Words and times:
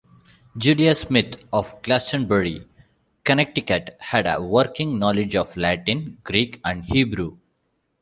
Julia 0.57 0.95
Smith, 0.95 1.45
of 1.53 1.79
Glastonbury, 1.83 2.67
Connecticut 3.23 3.97
had 3.99 4.25
a 4.25 4.41
working 4.41 4.97
knowledge 4.97 5.35
of 5.35 5.55
Latin, 5.55 6.17
Greek 6.23 6.59
and 6.65 6.83
Hebrew. 6.85 7.37